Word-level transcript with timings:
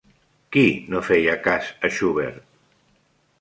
Qui 0.55 0.63
no 0.93 1.01
feia 1.09 1.35
cas 1.49 1.69
a 1.89 1.93
Schubert? 1.99 2.41